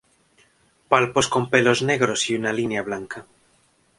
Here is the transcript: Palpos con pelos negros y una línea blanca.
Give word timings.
Palpos 0.91 1.25
con 1.33 1.43
pelos 1.51 1.79
negros 1.89 2.27
y 2.31 2.31
una 2.39 2.51
línea 2.59 2.81
blanca. 2.81 3.27